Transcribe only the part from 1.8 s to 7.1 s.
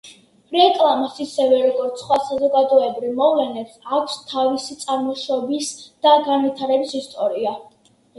სხვა საზოგადოებრივი მოვლენებს აქვს თავისი წარმოშობის და განვითარების